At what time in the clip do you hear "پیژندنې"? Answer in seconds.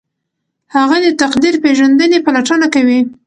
1.63-2.17